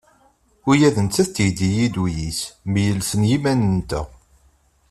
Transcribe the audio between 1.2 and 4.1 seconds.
teldi-yi-d ul-is, myelsen yimanen-nteɣ.